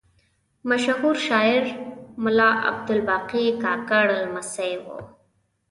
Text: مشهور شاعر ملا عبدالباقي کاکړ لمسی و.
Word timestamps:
مشهور 0.69 1.15
شاعر 1.27 1.63
ملا 2.23 2.49
عبدالباقي 2.69 3.45
کاکړ 3.63 4.05
لمسی 4.33 4.73
و. 4.83 4.85